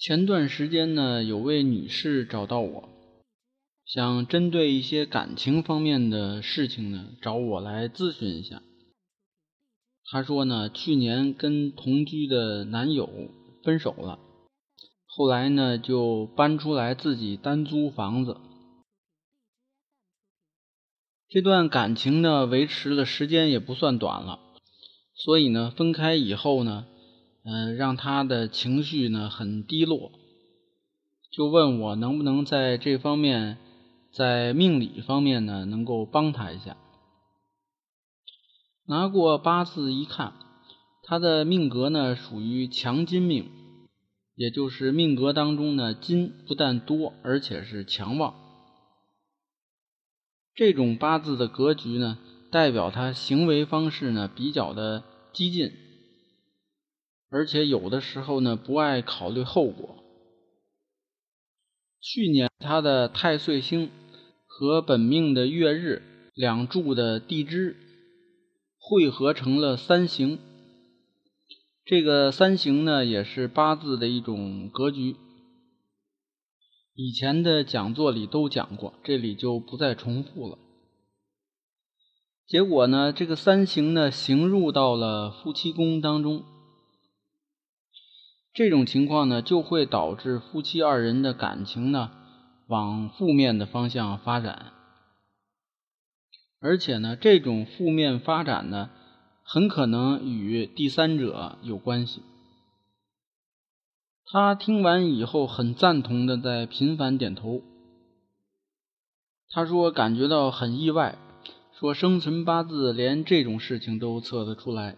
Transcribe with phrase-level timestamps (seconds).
[0.00, 2.88] 前段时间呢，有位女士找到我，
[3.84, 8.62] 想针对一些感情方面的事情呢，找我来咨询一下。
[10.06, 13.10] 她说呢，去年跟同居的男友
[13.62, 14.18] 分手了，
[15.04, 18.38] 后来呢就搬出来自己单租房子。
[21.28, 24.40] 这段感情呢维持的时间也不算短了，
[25.12, 26.86] 所以呢分开以后呢。
[27.52, 30.12] 嗯，让他的情绪呢很低落，
[31.32, 33.58] 就问我能不能在这方面，
[34.12, 36.76] 在命理方面呢能够帮他一下。
[38.86, 40.32] 拿过八字一看，
[41.02, 43.50] 他的命格呢属于强金命，
[44.36, 48.34] 也就是命格当中呢金不但多，而且是强旺。
[50.54, 52.16] 这种八字的格局呢，
[52.52, 55.89] 代表他行为方式呢比较的激进。
[57.30, 59.96] 而且有的时候呢，不爱考虑后果。
[62.00, 63.90] 去年他的太岁星
[64.46, 66.02] 和本命的月日
[66.34, 67.76] 两柱的地支
[68.78, 70.38] 汇合成了三行。
[71.84, 75.14] 这个三行呢，也是八字的一种格局。
[76.94, 80.58] 以前的讲座里都讲过，这里就不再重复了。
[82.46, 86.42] 结果呢，这个三行呢，行入到了夫妻宫当中。
[88.52, 92.10] 这种情况呢，就会导致夫妻二人的感情呢
[92.66, 94.72] 往负面的方向发展，
[96.60, 98.90] 而且呢，这种负面发展呢，
[99.42, 102.22] 很可能与第三者有关系。
[104.32, 107.62] 他听完以后很赞同的在频繁点头。
[109.48, 111.18] 他说感觉到很意外，
[111.78, 114.96] 说生辰八字连这种事情都测得出来。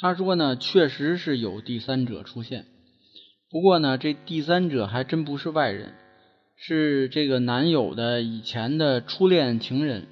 [0.00, 2.66] 他说呢，确实是有第三者出现，
[3.50, 5.94] 不过呢，这第三者还真不是外人，
[6.56, 10.06] 是这个男友的以前的初恋情人。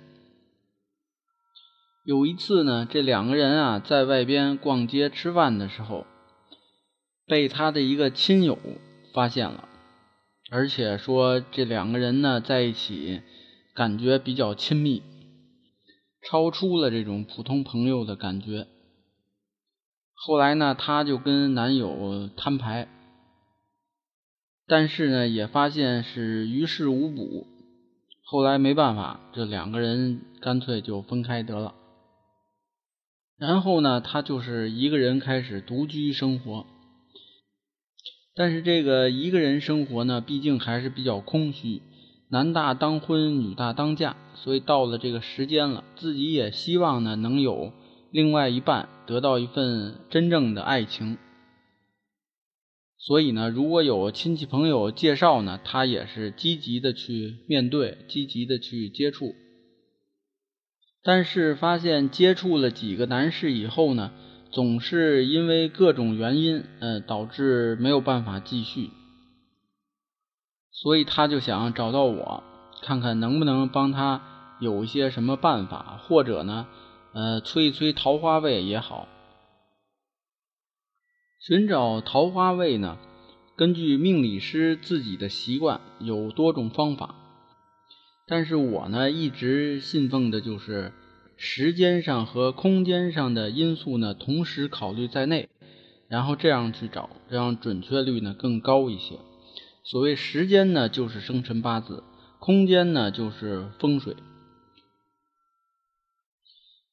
[2.04, 6.04] 有一次呢，这两个人啊在外边逛街吃饭的时候，
[7.24, 8.58] 被他的一个亲友
[9.14, 9.68] 发现了，
[10.50, 13.22] 而且说这两个人呢在一起
[13.72, 15.02] 感觉比较亲密，
[16.28, 18.66] 超出了这种普通朋友的感觉。
[20.18, 22.88] 后来呢，她就跟男友摊牌，
[24.66, 27.46] 但是呢，也发现是于事无补。
[28.24, 31.74] 后来没办法，这两个人干脆就分开得了。
[33.38, 36.66] 然后呢，她就是一个人开始独居生活。
[38.34, 41.82] 但是这个一个人生活呢，毕竟还是比较空虚。
[42.28, 47.72] 男大当婚，女大当嫁，所以到了这个时间了，自己也希望呢能有。
[48.16, 51.18] 另外一半得到一份真正的爱情，
[52.96, 59.34] 所以呢，如果有亲戚朋友介绍呢，他也是积极的去面对，积极的去接触。
[61.02, 64.12] 但是发现接触了几个男士以后呢，
[64.50, 68.88] 总是因为各种原因，呃，导致没有办法继续，
[70.72, 72.42] 所以他就想找到我，
[72.80, 76.66] 看看能不能帮他有一些什么办法，或者呢。
[77.16, 79.08] 呃，催一催桃花位也好。
[81.40, 82.98] 寻找桃花位呢，
[83.56, 87.14] 根据命理师自己的习惯，有多种方法。
[88.26, 90.92] 但是我呢，一直信奉的就是
[91.38, 95.48] 时间上和空间上的因素呢，同时考虑在内，
[96.08, 99.18] 然后这样去找，这样准确率呢更高一些。
[99.84, 102.02] 所谓时间呢，就是生辰八字；
[102.40, 104.14] 空间呢，就是风水。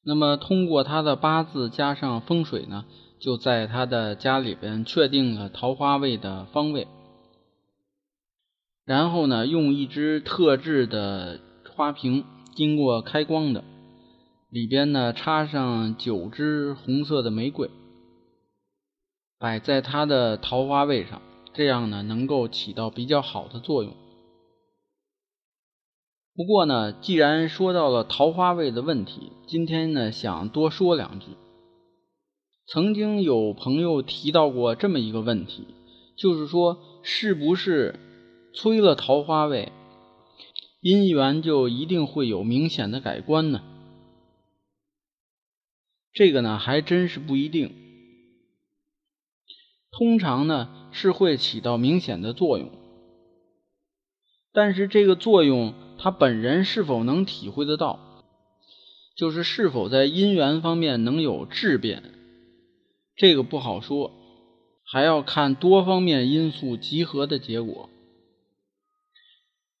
[0.06, 2.84] 那么通过他的八字加上风水呢，
[3.18, 6.86] 就在他的家里边确定了桃花位的方位。
[8.84, 11.40] 然后呢，用一只特制的
[11.74, 12.24] 花瓶，
[12.54, 13.64] 经过开光的，
[14.50, 17.70] 里边呢插上九支红色的玫瑰，
[19.38, 21.22] 摆在他的桃花位上，
[21.54, 23.94] 这样呢能够起到比较好的作用。
[26.36, 31.26] 不过呢，既然说到了桃花位的问题，今天呢想多说两句。
[32.66, 35.66] 曾经有朋友提到过这么一个问题，
[36.16, 38.00] 就是说，是不是
[38.52, 39.70] 催了桃花位，
[40.82, 43.62] 姻缘就一定会有明显的改观呢？
[46.12, 47.72] 这个呢，还真是不一定。
[49.92, 52.70] 通常呢，是会起到明显的作用，
[54.52, 57.98] 但是这个作用他本人是否能体会得到，
[59.16, 62.02] 就是是否在姻缘方面能有质变。
[63.16, 64.12] 这个不好说，
[64.84, 67.88] 还要看多方面因素集合的结果。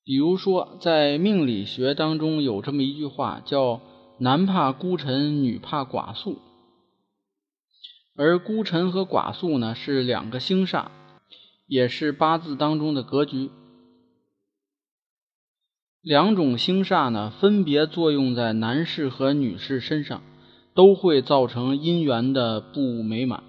[0.02, 3.82] 比如说，在命理学当中有这么一句话，叫
[4.16, 6.38] “男怕孤臣，女怕寡宿”。
[8.16, 10.86] 而孤臣和寡宿呢，是两个星煞，
[11.66, 13.50] 也是八字当中的格局。
[16.04, 20.22] 两种星煞呢，分别作用在男士和女士身上。
[20.76, 23.44] 都会造成姻缘的不美满，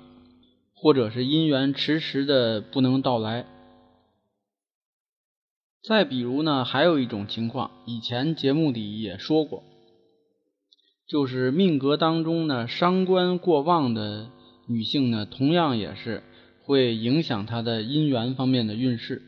[0.76, 3.48] 或者是姻缘迟迟的不能到来。
[5.82, 9.64] 再比如呢，还有一种情况，以前节目里也说过，
[11.08, 14.28] 就是命格当中呢，伤官过旺的
[14.68, 16.22] 女性呢，同样也是
[16.64, 19.24] 会影响她的姻缘方面的运势。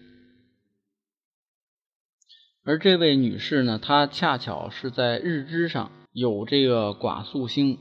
[2.68, 7.78] 而这位女士呢，她恰巧是在日支上有这个寡宿星。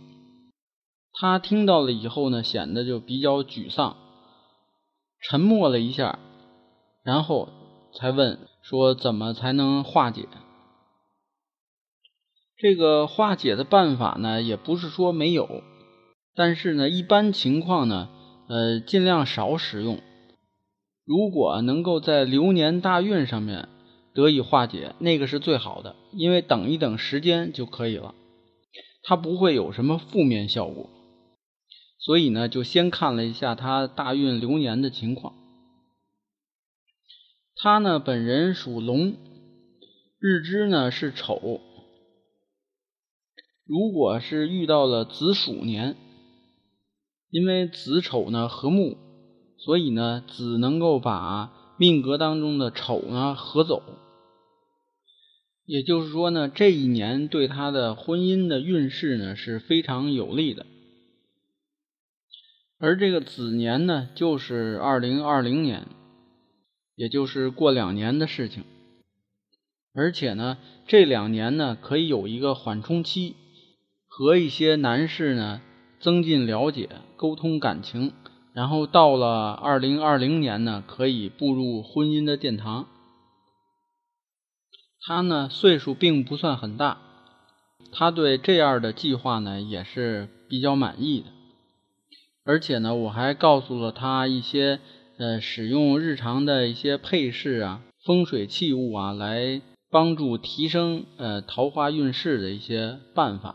[1.12, 3.96] 她听到了以后呢，显得就比较沮丧，
[5.20, 6.20] 沉默了一下，
[7.02, 7.48] 然后
[7.98, 10.28] 才问说：“怎么才能化解？”
[12.56, 15.64] 这个化解的办法呢，也不是说没有，
[16.36, 18.08] 但是呢，一般情况呢，
[18.48, 19.98] 呃，尽量少使用。
[21.04, 23.68] 如果能够在流年大运上面
[24.16, 28.14] 得以化解，那个是最好的，因为等一等时间就可以了，
[29.02, 30.90] 它不会有什么负面效果。
[31.98, 35.34] 所以呢，就先看了一下他大运流年的情况。
[37.56, 39.14] 他呢，本人属龙，
[40.18, 41.60] 日支呢是丑。
[43.66, 45.96] 如果是遇到了子鼠年，
[47.30, 48.96] 因为子丑呢合木，
[49.58, 53.82] 所以呢子能够把命格当中的丑呢合走。
[55.66, 60.64] 也就是说呢，这一年对他的婚姻的运势呢是非常有利的。
[62.78, 65.86] 而这个子年呢，就是二零二零年，
[66.94, 68.62] 也就是过两年的事情。
[69.92, 73.34] 而且呢，这两年呢，可以有一个缓冲期，
[74.06, 75.62] 和一些男士呢
[75.98, 78.12] 增进了解、沟通感情，
[78.52, 82.86] 然后到了二零二零年呢，可以步入婚姻的殿堂。
[85.08, 86.98] 他呢，岁数并不算很大，
[87.92, 91.26] 他对这样的计划呢，也是比较满意的。
[92.44, 94.80] 而且呢，我还告诉了他一些
[95.16, 99.62] 呃使用日常的一些配饰啊、风水器物啊，来
[99.92, 103.54] 帮助提升呃桃花运势的一些办法。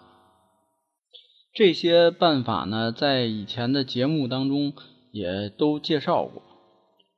[1.53, 4.71] 这些办法呢，在以前的节目当中
[5.11, 6.41] 也都介绍过，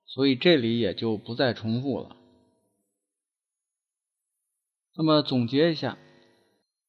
[0.08, 2.16] 所以这里也就不再重复了。
[4.96, 5.98] 那么总结一下，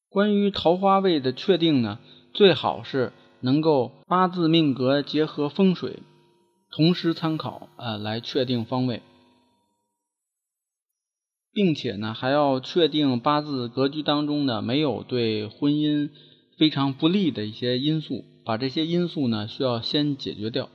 [0.09, 1.99] 关于桃花位的确定呢，
[2.33, 3.11] 最好是。
[3.41, 5.99] 能够八字命格结合风水，
[6.71, 9.03] 同时参考呃来确定方位，
[11.51, 16.09] 并且呢还要确定八字格局当中呢没有对婚姻
[16.57, 20.69] 非常不利的一些因素，把这些因素呢需要先解决掉。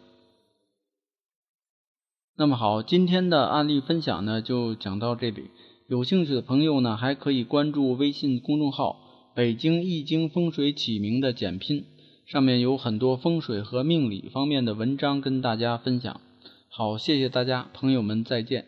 [2.37, 5.50] 那么好，今天的案例分享呢就讲到这里，
[5.90, 9.00] 有兴趣的朋友呢还可以关注微信公众号
[9.35, 11.85] “北京易经风水起名”的简拼。
[12.26, 16.20] 上面有很多风水和命理方面的文章跟大家分享。
[16.68, 18.66] 好，谢谢大家，朋友们再见。